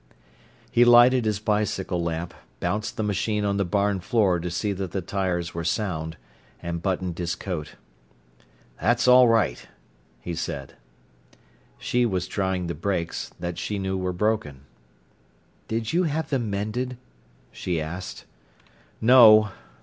[0.71, 4.93] He lighted his bicycle lamp, bounced the machine on the barn floor to see that
[4.93, 6.17] the tyres were sound,
[6.59, 7.75] and buttoned his coat.
[8.81, 9.67] "That's all right!"
[10.19, 10.75] he said.
[11.77, 14.61] She was trying the brakes, that she knew were broken.
[15.67, 16.97] "Did you have them mended?"
[17.51, 18.25] she asked.
[18.99, 19.49] "No!"